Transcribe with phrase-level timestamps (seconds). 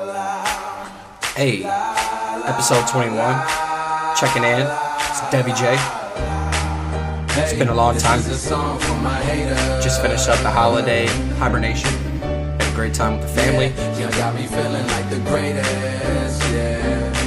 [0.00, 1.62] Hey,
[2.46, 3.20] episode 21,
[4.16, 4.66] checking in.
[4.96, 5.76] It's Debbie J.
[7.38, 8.22] It's been a long time.
[8.22, 11.90] Just finished up the holiday hibernation.
[12.22, 13.74] Had a great time with the family.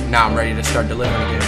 [0.10, 1.44] Now I'm ready to start delivering again.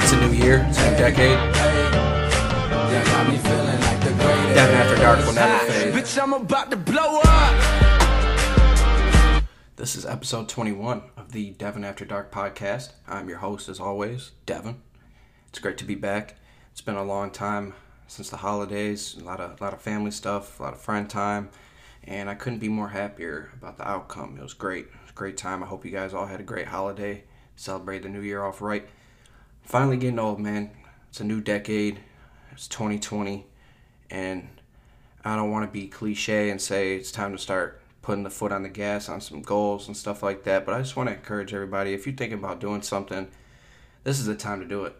[0.00, 1.38] It's a new year, it's a new decade.
[4.54, 5.77] Devin After Dark will never fade.
[5.98, 7.58] Bitch, I'm about to blow up.
[9.74, 12.92] This is episode 21 of the Devin After Dark podcast.
[13.08, 14.80] I'm your host, as always, Devin.
[15.48, 16.36] It's great to be back.
[16.70, 17.74] It's been a long time
[18.06, 21.10] since the holidays, a lot of, a lot of family stuff, a lot of friend
[21.10, 21.50] time,
[22.04, 24.36] and I couldn't be more happier about the outcome.
[24.38, 24.84] It was great.
[24.84, 25.64] It was a great time.
[25.64, 27.24] I hope you guys all had a great holiday,
[27.56, 28.88] celebrate the new year off right.
[29.62, 30.70] Finally getting old, man.
[31.08, 31.98] It's a new decade.
[32.52, 33.48] It's 2020,
[34.10, 34.57] and
[35.28, 38.52] I don't want to be cliche and say it's time to start putting the foot
[38.52, 40.64] on the gas on some goals and stuff like that.
[40.64, 43.28] But I just want to encourage everybody if you're thinking about doing something,
[44.04, 44.96] this is the time to do it.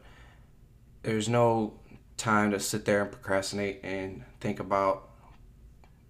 [1.02, 1.74] There's no
[2.18, 5.08] time to sit there and procrastinate and think about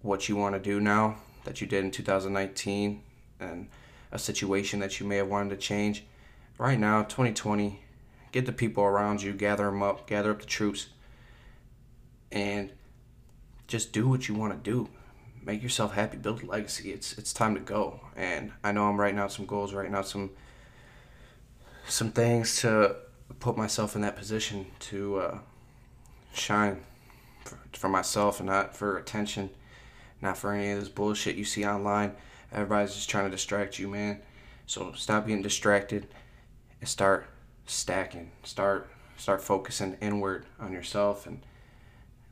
[0.01, 3.01] what you want to do now that you did in 2019
[3.39, 3.69] and
[4.11, 6.03] a situation that you may have wanted to change.
[6.57, 7.79] Right now, 2020,
[8.33, 10.87] get the people around you, gather them up, gather up the troops,
[12.33, 12.71] and
[13.69, 14.89] just do what you want to do.
[15.45, 16.91] Make yourself happy, build a legacy.
[16.91, 18.01] It's it's time to go.
[18.17, 20.31] And I know I'm writing out some goals, writing out some
[21.87, 22.97] some things to
[23.39, 25.37] put myself in that position to uh,
[26.33, 26.81] shine
[27.45, 29.49] for, for myself and not for attention,
[30.21, 32.13] not for any of this bullshit you see online.
[32.51, 34.19] Everybody's just trying to distract you, man.
[34.65, 36.07] So stop getting distracted
[36.81, 37.27] and start
[37.65, 38.31] stacking.
[38.43, 41.41] Start start focusing inward on yourself and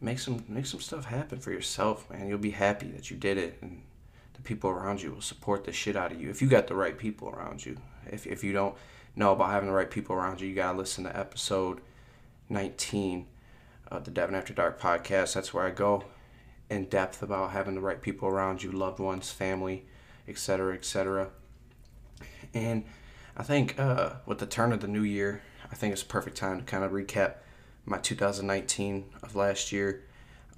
[0.01, 2.27] make some make some stuff happen for yourself, man.
[2.27, 3.81] You'll be happy that you did it, and
[4.33, 6.75] the people around you will support the shit out of you if you got the
[6.75, 7.77] right people around you.
[8.05, 8.75] If if you don't
[9.15, 11.81] know about having the right people around you, you gotta listen to episode
[12.49, 13.25] 19
[13.87, 15.33] of the Devin After Dark podcast.
[15.33, 16.03] That's where I go
[16.69, 19.85] in depth about having the right people around you, loved ones, family,
[20.27, 21.29] etc., etc.
[22.53, 22.83] And
[23.35, 25.41] I think uh, with the turn of the new year,
[25.71, 27.35] I think it's a perfect time to kind of recap
[27.87, 30.03] my 2019 of last year,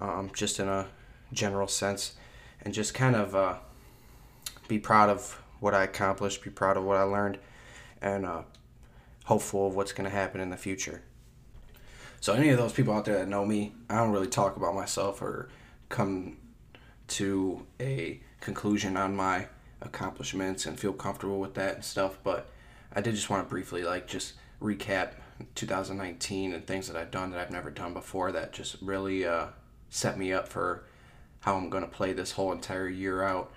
[0.00, 0.88] um, just in a
[1.32, 2.14] general sense,
[2.62, 3.54] and just kind of uh,
[4.66, 7.38] be proud of what I accomplished, be proud of what I learned,
[8.02, 8.42] and uh,
[9.24, 11.02] hopeful of what's going to happen in the future.
[12.20, 14.74] So, any of those people out there that know me, I don't really talk about
[14.74, 15.48] myself or
[15.88, 16.36] come
[17.08, 19.46] to a conclusion on my
[19.80, 22.48] accomplishments and feel comfortable with that and stuff, but
[22.92, 25.12] I did just want to briefly, like, just recap
[25.54, 29.46] 2019 and things that I've done that I've never done before that just really uh,
[29.88, 30.84] set me up for
[31.40, 33.52] how I'm going to play this whole entire year out.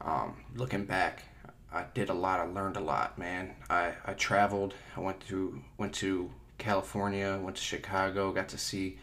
[0.00, 1.24] Um, looking back,
[1.72, 2.40] I did a lot.
[2.40, 3.54] I learned a lot, man.
[3.70, 4.74] I, I traveled.
[4.96, 8.98] I went to went to California, went to Chicago, got to see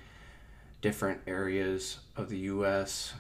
[0.82, 3.14] different areas of the U.S.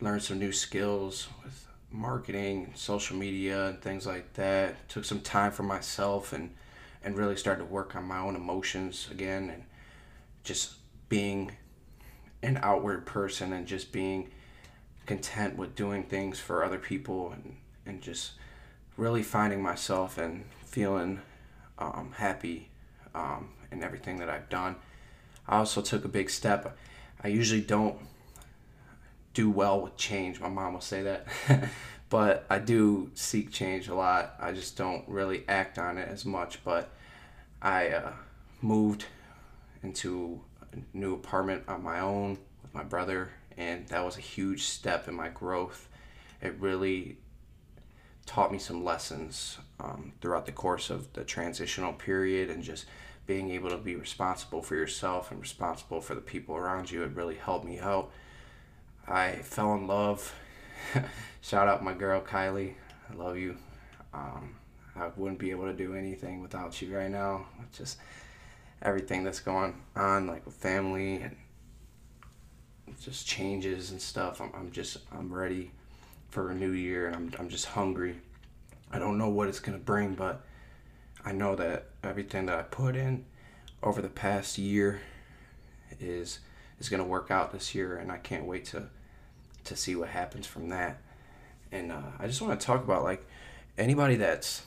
[0.00, 4.88] Learned some new skills with marketing, social media, and things like that.
[4.88, 6.50] Took some time for myself and
[7.04, 9.64] and really started to work on my own emotions again and
[10.42, 10.74] just
[11.08, 11.52] being
[12.42, 14.30] an outward person and just being
[15.06, 18.32] content with doing things for other people and, and just
[18.96, 21.20] really finding myself and feeling
[21.78, 22.70] um, happy
[23.14, 24.76] um, in everything that I've done.
[25.46, 26.76] I also took a big step.
[27.22, 27.98] I usually don't
[29.34, 30.40] do well with change.
[30.40, 31.26] My mom will say that.
[32.14, 34.36] but I do seek change a lot.
[34.38, 36.62] I just don't really act on it as much.
[36.62, 36.88] But
[37.60, 38.12] I uh,
[38.62, 39.06] moved
[39.82, 40.40] into
[40.72, 45.08] a new apartment on my own with my brother, and that was a huge step
[45.08, 45.88] in my growth.
[46.40, 47.16] It really
[48.26, 52.86] taught me some lessons um, throughout the course of the transitional period and just
[53.26, 57.02] being able to be responsible for yourself and responsible for the people around you.
[57.02, 58.12] It really helped me out.
[59.04, 60.32] I fell in love.
[61.40, 62.74] Shout out my girl Kylie.
[63.10, 63.56] I love you.
[64.12, 64.56] Um,
[64.96, 67.46] I wouldn't be able to do anything without you right now.
[67.62, 67.98] It's just
[68.82, 71.36] everything that's going on, like with family and
[73.00, 74.40] just changes and stuff.
[74.40, 75.72] I'm, I'm just I'm ready
[76.28, 78.16] for a new year, and I'm I'm just hungry.
[78.92, 80.44] I don't know what it's gonna bring, but
[81.24, 83.24] I know that everything that I put in
[83.82, 85.00] over the past year
[86.00, 86.38] is
[86.78, 88.88] is gonna work out this year, and I can't wait to
[89.64, 91.00] to see what happens from that.
[91.72, 93.26] And uh, I just want to talk about like
[93.76, 94.62] anybody that's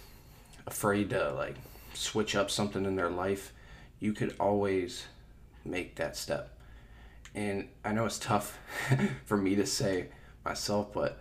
[0.66, 1.56] afraid to like
[1.94, 3.54] switch up something in their life,
[4.00, 5.06] you could always
[5.66, 6.58] make that step.
[7.34, 8.58] And I know it's tough
[9.26, 10.08] for me to say
[10.44, 11.20] myself, but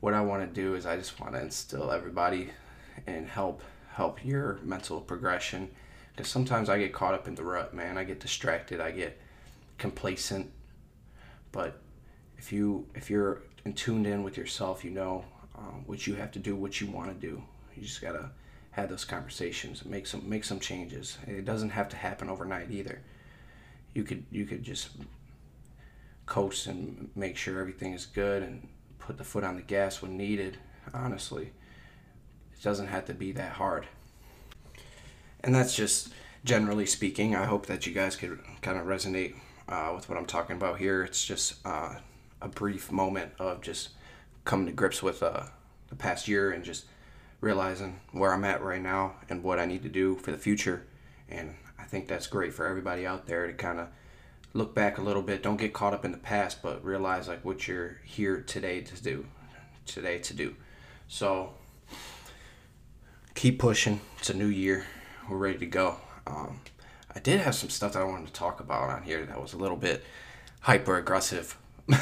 [0.00, 2.50] what I want to do is I just want to instill everybody
[3.06, 3.62] and help
[3.94, 5.68] help your mental progression
[6.10, 7.98] because sometimes I get caught up in the rut, man.
[7.98, 9.20] I get distracted, I get
[9.78, 10.50] complacent.
[11.52, 11.81] But
[12.42, 13.42] if you if you're
[13.76, 15.24] tuned in with yourself, you know
[15.56, 17.40] um, what you have to do, what you want to do.
[17.76, 18.30] You just gotta
[18.72, 21.18] have those conversations make some make some changes.
[21.28, 23.00] It doesn't have to happen overnight either.
[23.94, 24.88] You could you could just
[26.26, 28.66] coast and make sure everything is good and
[28.98, 30.58] put the foot on the gas when needed.
[30.92, 31.52] Honestly,
[32.54, 33.86] it doesn't have to be that hard.
[35.44, 36.12] And that's just
[36.44, 37.36] generally speaking.
[37.36, 39.36] I hope that you guys could kind of resonate
[39.68, 41.04] uh, with what I'm talking about here.
[41.04, 41.94] It's just uh,
[42.42, 43.90] a brief moment of just
[44.44, 45.44] coming to grips with uh,
[45.88, 46.84] the past year and just
[47.40, 50.84] realizing where I'm at right now and what I need to do for the future.
[51.28, 53.88] And I think that's great for everybody out there to kind of
[54.54, 55.42] look back a little bit.
[55.42, 59.02] Don't get caught up in the past, but realize like what you're here today to
[59.02, 59.26] do.
[59.86, 60.54] Today to do.
[61.08, 61.54] So
[63.34, 64.00] keep pushing.
[64.18, 64.86] It's a new year.
[65.28, 65.96] We're ready to go.
[66.26, 66.60] Um,
[67.14, 69.52] I did have some stuff that I wanted to talk about on here that was
[69.52, 70.04] a little bit
[70.60, 71.56] hyper aggressive.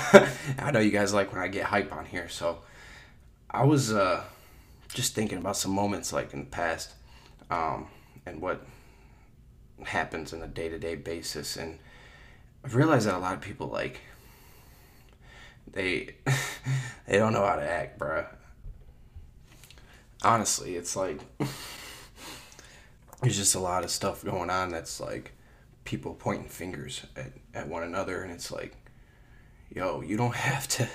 [0.59, 2.61] I know you guys like when I get hype on here, so
[3.51, 4.23] I was uh,
[4.93, 6.93] just thinking about some moments like in the past
[7.51, 7.89] um,
[8.27, 8.65] and what
[9.85, 11.79] happens on a day to day basis, and
[12.65, 14.01] I've realized that a lot of people like
[15.73, 16.17] they
[17.07, 18.27] they don't know how to act, bruh.
[20.23, 21.21] Honestly, it's like
[23.23, 25.33] there's just a lot of stuff going on that's like
[25.85, 28.77] people pointing fingers at, at one another and it's like
[29.75, 30.89] yo you don't have to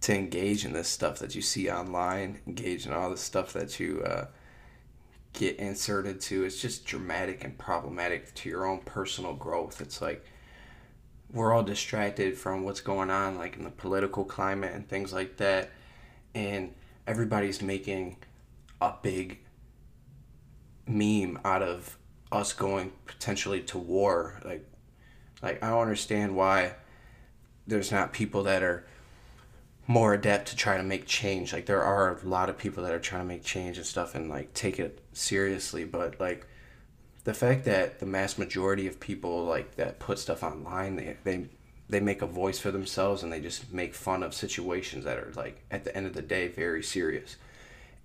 [0.00, 3.78] to engage in this stuff that you see online engage in all the stuff that
[3.78, 4.26] you uh,
[5.32, 6.44] get inserted to.
[6.44, 9.80] It's just dramatic and problematic to your own personal growth.
[9.80, 10.24] It's like
[11.32, 15.36] we're all distracted from what's going on like in the political climate and things like
[15.38, 15.70] that.
[16.34, 16.74] And
[17.06, 18.16] everybody's making
[18.80, 19.38] a big
[20.86, 21.96] meme out of
[22.30, 24.40] us going potentially to war.
[24.44, 24.68] Like,
[25.42, 26.74] like I don't understand why
[27.66, 28.84] there's not people that are
[29.86, 31.52] more adept to try to make change.
[31.52, 34.14] Like there are a lot of people that are trying to make change and stuff
[34.14, 36.46] and like take it seriously, but like
[37.24, 41.46] the fact that the mass majority of people like that put stuff online, they they
[41.88, 45.32] they make a voice for themselves and they just make fun of situations that are
[45.36, 47.36] like at the end of the day very serious.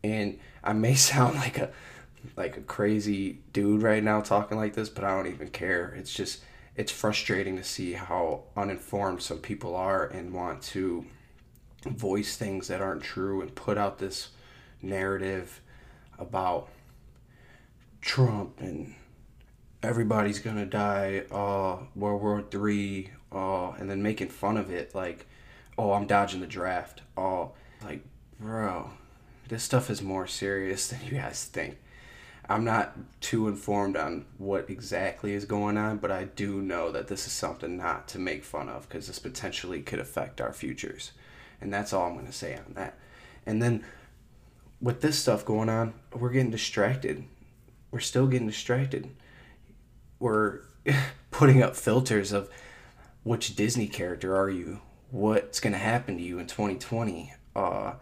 [0.03, 1.71] And I may sound like a
[2.35, 5.93] like a crazy dude right now talking like this, but I don't even care.
[5.97, 6.41] It's just
[6.77, 11.05] it's frustrating to see how uninformed some people are and want to
[11.85, 14.29] voice things that aren't true and put out this
[14.81, 15.59] narrative
[16.19, 16.69] about
[18.01, 18.93] Trump and
[19.81, 25.25] everybody's gonna die, uh, World War Three, uh, and then making fun of it like,
[25.77, 27.51] oh, I'm dodging the draft, oh,
[27.83, 28.01] like,
[28.39, 28.91] bro,
[29.47, 31.77] this stuff is more serious than you guys think.
[32.49, 37.07] I'm not too informed on what exactly is going on, but I do know that
[37.07, 41.11] this is something not to make fun of because this potentially could affect our futures.
[41.59, 42.97] And that's all I'm going to say on that.
[43.45, 43.83] And then
[44.79, 47.25] with this stuff going on, we're getting distracted.
[47.91, 49.09] We're still getting distracted.
[50.19, 50.61] We're
[51.31, 52.49] putting up filters of
[53.23, 54.79] which Disney character are you?
[55.11, 57.33] What's going to happen to you in 2020?
[57.55, 57.93] Uh,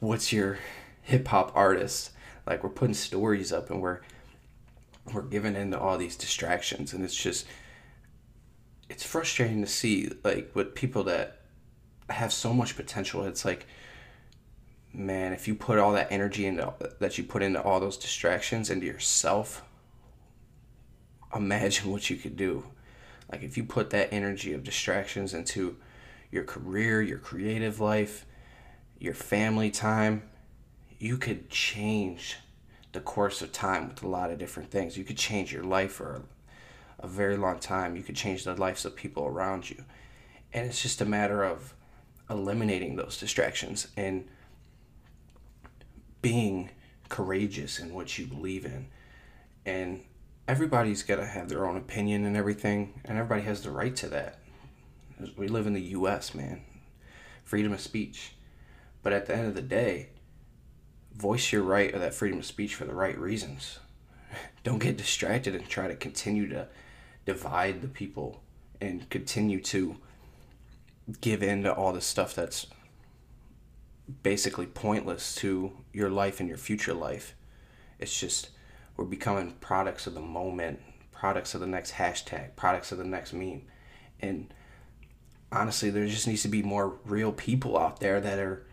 [0.00, 0.58] what's your
[1.02, 2.10] hip hop artist?
[2.48, 4.00] Like we're putting stories up and we're
[5.12, 6.92] we're giving into all these distractions.
[6.92, 7.46] And it's just
[8.88, 11.42] it's frustrating to see like with people that
[12.08, 13.24] have so much potential.
[13.24, 13.66] It's like
[14.92, 18.70] man if you put all that energy into that you put into all those distractions
[18.70, 19.62] into yourself
[21.36, 22.64] imagine what you could do.
[23.30, 25.76] Like if you put that energy of distractions into
[26.32, 28.24] your career your creative life
[28.98, 30.22] your family time
[30.98, 32.36] you could change
[32.92, 34.96] the course of time with a lot of different things.
[34.96, 36.22] You could change your life for
[37.00, 37.94] a, very long time.
[37.94, 39.84] You could change the lives of people around you.
[40.52, 41.74] And it's just a matter of
[42.28, 44.26] eliminating those distractions and
[46.22, 46.70] being
[47.08, 48.88] courageous in what you believe in.
[49.64, 50.02] And
[50.48, 54.08] everybody's got to have their own opinion and everything, and everybody has the right to
[54.08, 54.40] that.
[55.36, 56.62] We live in the US, man.
[57.44, 58.32] Freedom of speech.
[59.02, 60.08] But at the end of the day,
[61.18, 63.80] voice your right of that freedom of speech for the right reasons.
[64.64, 66.68] Don't get distracted and try to continue to
[67.26, 68.40] divide the people
[68.80, 69.96] and continue to
[71.20, 72.68] give in to all the stuff that's
[74.22, 77.34] basically pointless to your life and your future life.
[77.98, 78.50] It's just
[78.96, 80.80] we're becoming products of the moment,
[81.12, 83.62] products of the next hashtag, products of the next meme.
[84.20, 84.52] And
[85.50, 88.64] honestly, there just needs to be more real people out there that are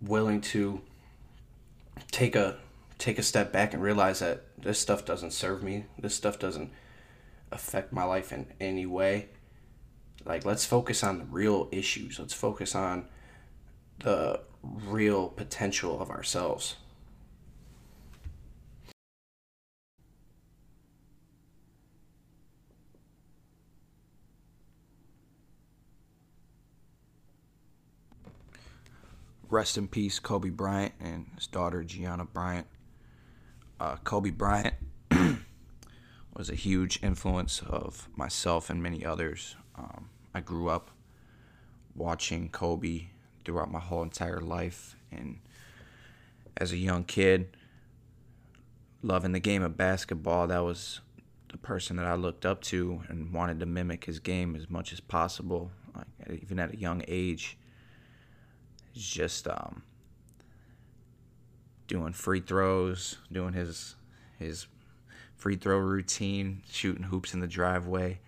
[0.00, 0.80] willing to
[2.10, 2.58] take a
[2.98, 5.86] take a step back and realize that this stuff doesn't serve me.
[5.98, 6.70] This stuff doesn't
[7.52, 9.28] affect my life in any way.
[10.24, 12.18] Like let's focus on the real issues.
[12.18, 13.08] Let's focus on
[14.00, 16.76] the real potential of ourselves.
[29.50, 32.66] Rest in peace, Kobe Bryant and his daughter Gianna Bryant.
[33.80, 34.74] Uh, Kobe Bryant
[36.36, 39.56] was a huge influence of myself and many others.
[39.76, 40.90] Um, I grew up
[41.94, 43.06] watching Kobe
[43.44, 45.38] throughout my whole entire life, and
[46.58, 47.56] as a young kid,
[49.02, 51.00] loving the game of basketball, that was
[51.50, 54.92] the person that I looked up to and wanted to mimic his game as much
[54.92, 55.70] as possible.
[55.96, 57.56] Like, even at a young age,
[58.98, 59.84] He's just um,
[61.86, 63.94] doing free throws, doing his
[64.40, 64.66] his
[65.36, 68.18] free throw routine, shooting hoops in the driveway,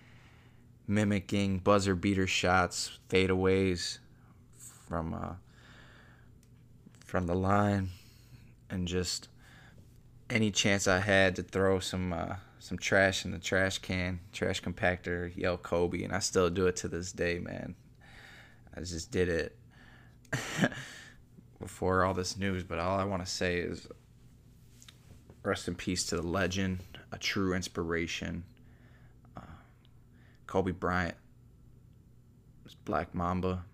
[0.87, 3.99] mimicking buzzer beater shots, fadeaways
[4.87, 5.33] from uh,
[7.05, 7.89] from the line,
[8.71, 9.29] and just
[10.31, 14.62] any chance I had to throw some uh, some trash in the trash can, trash
[14.62, 17.75] compactor, yell Kobe, and I still do it to this day, man.
[18.73, 19.57] I just did it
[21.61, 23.87] before all this news, but all I want to say is
[25.43, 26.81] rest in peace to the legend,
[27.13, 28.45] a true inspiration.
[29.37, 29.43] Uh,
[30.47, 31.17] Kobe Bryant
[32.85, 33.65] Black Mamba,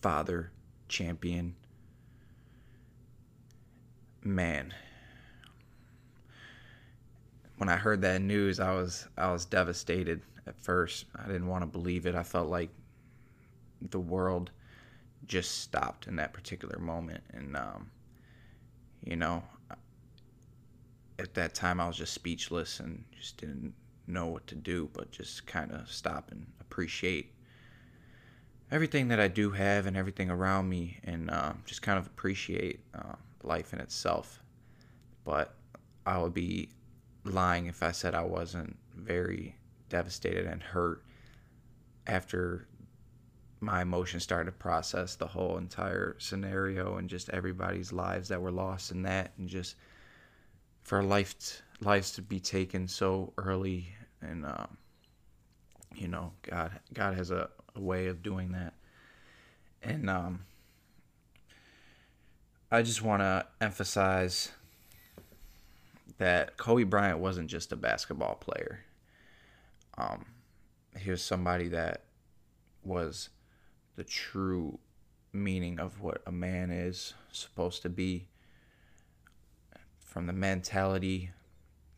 [0.00, 0.50] father,
[0.88, 1.54] champion.
[4.22, 4.74] Man,
[7.58, 11.04] when I heard that news, I was I was devastated at first.
[11.14, 12.14] I didn't want to believe it.
[12.14, 12.70] I felt like
[13.90, 14.50] the world
[15.24, 17.24] just stopped in that particular moment.
[17.32, 17.90] And, um,
[19.02, 19.42] you know,
[21.18, 23.74] at that time I was just speechless and just didn't
[24.06, 27.32] know what to do, but just kind of stop and appreciate
[28.70, 32.80] everything that I do have and everything around me and uh, just kind of appreciate
[32.94, 34.40] uh, life in itself.
[35.24, 35.54] But
[36.04, 36.70] I would be
[37.24, 39.56] lying if I said I wasn't very
[39.88, 41.04] devastated and hurt
[42.06, 42.66] after
[43.60, 48.50] my emotions started to process the whole entire scenario and just everybody's lives that were
[48.50, 49.76] lost in that and just
[50.82, 53.88] for life lives to be taken so early
[54.20, 54.76] and um,
[55.94, 58.74] you know god god has a, a, way of doing that.
[59.82, 60.44] And um,
[62.70, 64.50] i just want to emphasize
[66.18, 68.80] that kobe bryant wasn't just a basketball player.
[69.98, 70.26] Um,
[70.98, 72.02] he was somebody that
[72.84, 73.30] was
[73.96, 74.78] the true
[75.32, 78.28] meaning of what a man is supposed to be.
[79.98, 81.30] From the mentality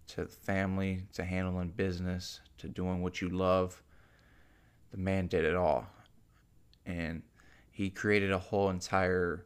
[0.08, 3.82] to family to handling business to doing what you love
[4.90, 5.86] the man did it all.
[6.86, 7.22] And
[7.70, 9.44] he created a whole entire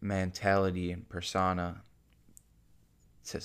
[0.00, 1.82] mentality and persona
[3.26, 3.40] to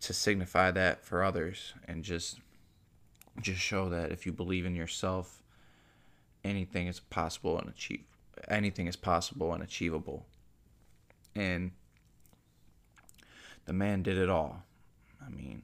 [0.00, 2.40] to signify that for others and just
[3.40, 5.42] just show that if you believe in yourself
[6.46, 8.04] anything is possible and achieve
[8.48, 10.26] anything is possible and achievable.
[11.34, 11.72] And
[13.64, 14.62] the man did it all.
[15.24, 15.62] I mean,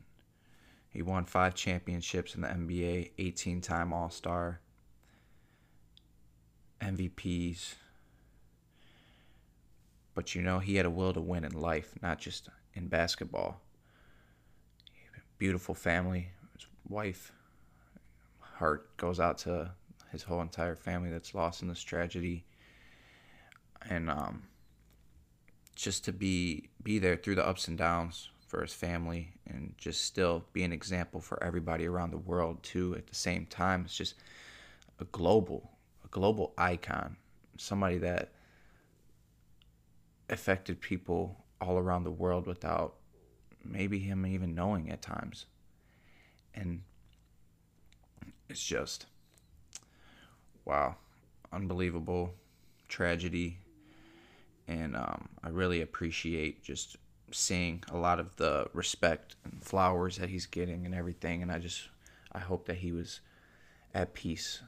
[0.91, 4.61] he won five championships in the NBA, 18 time All Star,
[6.81, 7.75] MVPs.
[10.15, 13.63] But you know, he had a will to win in life, not just in basketball.
[15.39, 17.33] Beautiful family, his wife.
[18.41, 19.71] Heart goes out to
[20.13, 22.45] his whole entire family that's lost in this tragedy,
[23.89, 24.43] and um,
[25.75, 30.05] just to be be there through the ups and downs for his family, and just
[30.05, 32.95] still be an example for everybody around the world too.
[32.97, 34.15] At the same time, it's just
[35.01, 35.71] a global
[36.05, 37.17] a global icon,
[37.57, 38.33] somebody that
[40.29, 42.95] affected people all around the world without
[43.65, 45.47] maybe him even knowing at times.
[46.55, 46.83] And
[48.49, 49.07] it's just
[50.65, 50.97] wow,
[51.53, 52.35] unbelievable
[52.89, 53.59] tragedy.
[54.69, 56.97] And um, I really appreciate just
[57.31, 61.43] seeing a lot of the respect and flowers that he's getting and everything.
[61.43, 61.89] And I just,
[62.33, 63.21] I hope that he was
[63.95, 64.63] at peace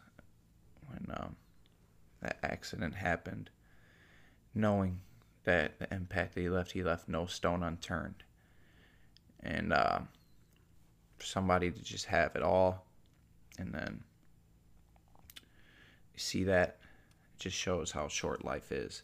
[0.89, 1.37] when um,
[2.21, 3.51] that accident happened,
[4.55, 5.01] knowing
[5.45, 8.25] that the impact that he left, he left no stone unturned.
[9.41, 10.01] And uh,
[11.19, 12.87] somebody to just have it all
[13.59, 14.03] and then
[16.16, 16.78] see that,
[17.35, 19.02] it just shows how short life is.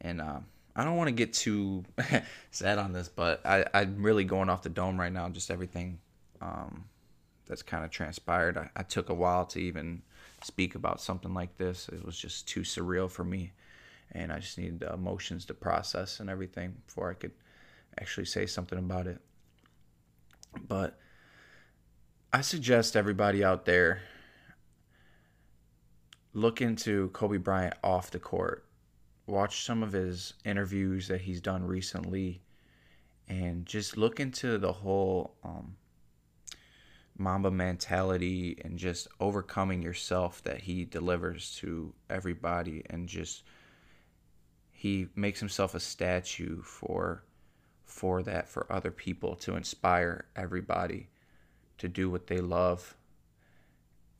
[0.00, 1.84] And um, I don't want to get too
[2.50, 5.28] sad on this, but I, I'm really going off the dome right now.
[5.28, 5.98] Just everything
[6.40, 6.84] um,
[7.46, 8.58] that's kind of transpired.
[8.58, 10.02] I, I took a while to even
[10.42, 11.88] speak about something like this.
[11.88, 13.52] It was just too surreal for me,
[14.12, 17.32] and I just needed emotions to process and everything before I could
[17.98, 19.20] actually say something about it.
[20.68, 20.98] But
[22.32, 24.02] I suggest everybody out there
[26.36, 28.66] look into Kobe Bryant off the court
[29.26, 32.42] watch some of his interviews that he's done recently
[33.26, 35.74] and just look into the whole um,
[37.18, 43.42] Mamba mentality and just overcoming yourself that he delivers to everybody and just
[44.70, 47.24] he makes himself a statue for
[47.86, 51.08] for that for other people to inspire everybody
[51.78, 52.94] to do what they love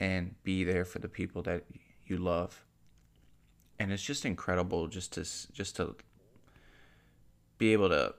[0.00, 1.62] and be there for the people that
[2.06, 2.64] you love.
[3.78, 5.20] And it's just incredible just to
[5.52, 5.96] just to
[7.58, 8.14] be able to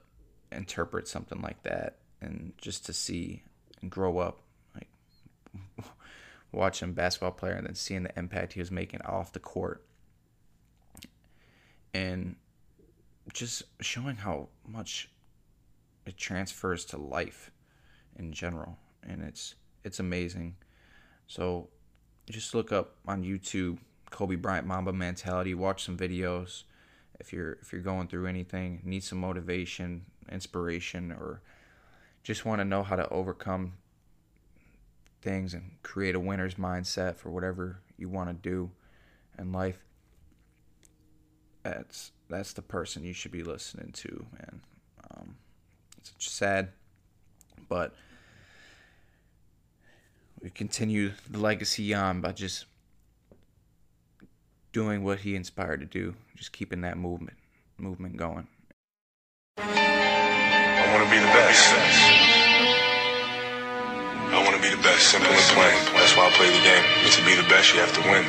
[0.52, 3.44] interpret something like that and just to see
[3.82, 4.42] and grow up
[4.76, 4.88] like
[6.52, 9.84] watching basketball player and then seeing the impact he was making off the court.
[11.94, 12.36] And
[13.34, 15.10] just showing how much
[16.06, 17.52] it transfers to life
[18.18, 18.78] in general.
[19.04, 20.56] And it's it's amazing.
[21.28, 21.70] So
[22.34, 23.78] just look up on YouTube
[24.10, 25.54] Kobe Bryant Mamba mentality.
[25.54, 26.64] Watch some videos
[27.20, 31.42] if you're if you're going through anything, need some motivation, inspiration, or
[32.24, 33.74] just want to know how to overcome
[35.22, 38.72] things and create a winner's mindset for whatever you want to do
[39.38, 39.84] in life.
[41.64, 44.62] That's that's the person you should be listening to, man.
[45.12, 45.36] Um,
[45.98, 46.70] it's sad,
[47.68, 47.94] but
[50.42, 52.66] we continue the legacy on by just
[54.72, 57.38] doing what he inspired to do, just keeping that movement
[57.78, 58.48] movement going.
[59.58, 61.74] I want to be the best.
[64.30, 65.78] I want to be the best, simple and plain.
[65.94, 66.84] That's why I play the game.
[67.12, 68.26] To be the best, you have to win.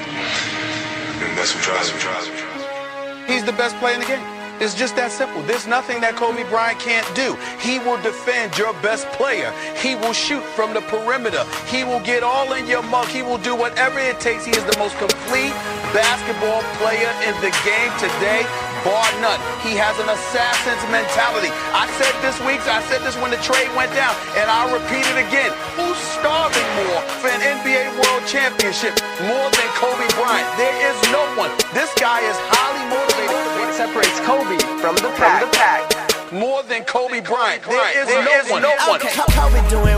[1.24, 3.33] And that's what drives me.
[3.33, 4.38] He's the best player in the game.
[4.61, 5.42] It's just that simple.
[5.42, 7.38] There's nothing that Kobe Bryant can't do.
[7.62, 9.55] He will defend your best player.
[9.79, 11.47] He will shoot from the perimeter.
[11.71, 13.07] He will get all in your mug.
[13.07, 14.44] He will do whatever it takes.
[14.44, 15.55] He is the most complete
[15.94, 18.44] basketball player in the game today,
[18.85, 19.40] bar none.
[19.64, 21.49] He has an assassin's mentality.
[21.73, 25.07] I said this week, I said this when the trade went down, and I'll repeat
[25.07, 25.55] it again.
[25.79, 30.49] Who's starving more for an NBA World Championship more than Kobe Bryant?
[30.61, 31.53] There is no one.
[31.73, 33.47] This guy is highly motivated.
[33.68, 35.42] What separates Kobe from the pack?
[35.42, 36.33] From the pack.
[36.33, 37.62] More than Kobe Bryant.
[37.64, 38.62] There is there no is one.
[38.62, 38.96] No one.
[38.96, 39.12] Okay.
[39.12, 39.97] Kobe doing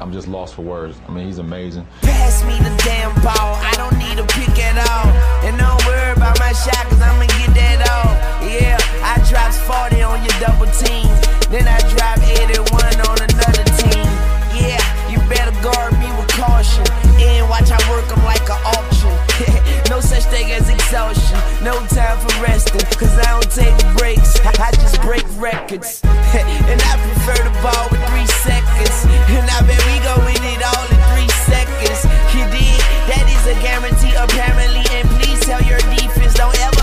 [0.00, 0.96] I'm just lost for words.
[1.08, 1.86] I mean, he's amazing.
[2.02, 5.08] Pass me the damn ball, I don't need a pick at all.
[5.46, 8.14] And don't worry about my shot, cause I'ma get that off.
[8.44, 11.08] Yeah, I drops 40 on your double team.
[11.50, 12.60] Then I drop 81
[13.08, 14.06] on another team.
[14.54, 16.84] Yeah, you better guard me with caution.
[17.18, 19.13] And watch I work like an auction.
[19.90, 21.38] no such thing as exhaustion.
[21.64, 24.38] No time for resting, cause I don't take breaks.
[24.44, 26.00] I just break records.
[26.06, 29.04] and I prefer the ball with three seconds.
[29.34, 32.06] And I bet we go win it all in three seconds.
[32.30, 32.78] You did,
[33.10, 34.86] that is a guarantee apparently.
[34.94, 36.73] And please tell your defense, don't ever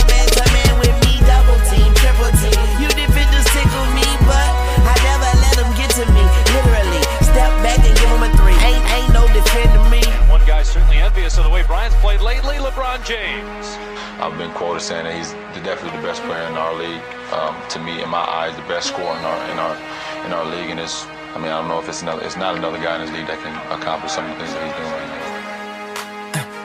[22.02, 24.54] another, it's not another guy in his league that can accomplish some of the things
[24.56, 25.21] that he's doing right now.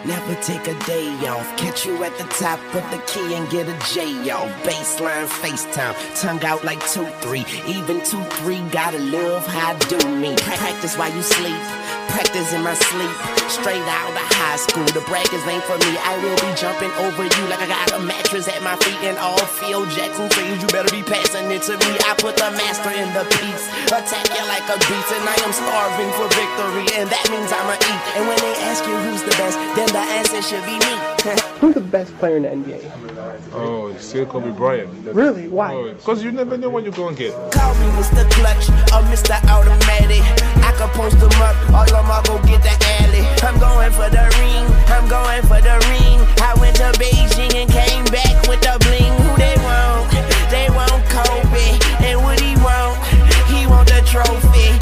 [0.06, 1.56] Never take a day off.
[1.56, 4.46] Catch you at the top of the key and get a J off.
[4.62, 7.40] Baseline FaceTime, tongue out like 2 3.
[7.66, 10.36] Even 2 3, gotta love how I do me.
[10.36, 11.58] Practice while you sleep,
[12.14, 13.16] practice in my sleep.
[13.50, 15.98] Straight out of high school, the brackets ain't for me.
[15.98, 19.10] I will be jumping over you like I got a mattress at my feet.
[19.10, 21.90] And all Phil Jackson says you better be passing it to me.
[22.06, 25.10] I put the master in the piece, attack you like a beast.
[25.18, 28.02] And I am starving for victory, and that means I'ma eat.
[28.18, 30.92] And when they ask you who's the best, then the answer should be me.
[31.60, 32.84] Who's the best player in the NBA?
[33.54, 34.90] Oh, still Kobe Bryant.
[35.14, 35.48] Really?
[35.48, 35.72] Why?
[35.72, 37.32] Oh, because you never know what you're going to get.
[37.52, 38.28] Call me Mr.
[38.36, 39.36] Clutch or Mr.
[39.48, 40.20] Automatic.
[40.60, 43.24] I can post them up, all of them go get the alley.
[43.40, 46.20] I'm going for the ring, I'm going for the ring.
[46.44, 49.16] I went to Beijing and came back with the bling.
[49.24, 50.12] Who they want?
[50.52, 51.80] They want Kobe.
[52.04, 53.00] And what he want?
[53.48, 54.76] He want the trophy,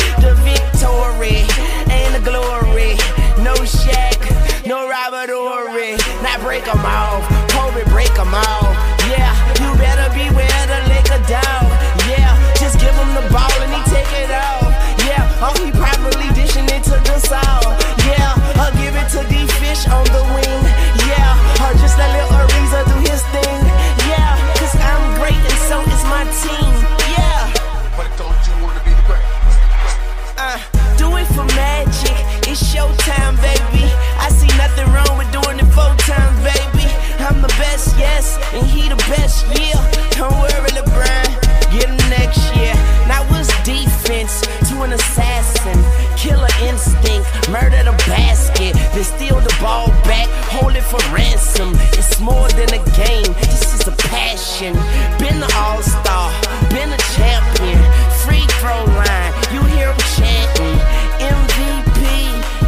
[50.98, 51.72] for ransom.
[51.98, 54.74] It's more than a game, this is a passion.
[55.18, 56.30] Been the all-star,
[56.70, 57.82] been a champion.
[58.22, 60.78] Free throw line, you hear him chanting.
[61.18, 62.02] MVP,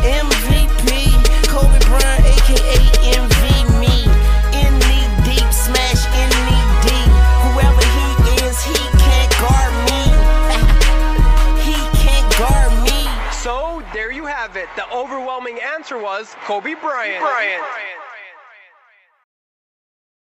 [0.02, 0.88] MVP,
[1.52, 2.78] Kobe Bryant, aka
[3.14, 3.42] MV
[3.82, 3.96] me.
[4.58, 7.10] In knee deep, smash in knee deep.
[7.46, 8.08] Whoever he
[8.42, 10.02] is, he can't guard me.
[11.68, 13.06] he can't guard me.
[13.30, 14.68] So there you have it.
[14.74, 17.20] The overwhelming answer was Kobe Bryant.
[17.20, 17.62] Bryant.